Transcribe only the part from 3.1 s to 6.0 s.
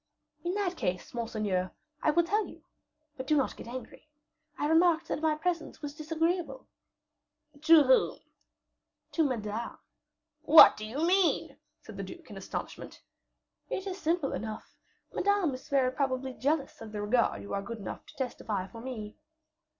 but do not get angry. I remarked that my presence was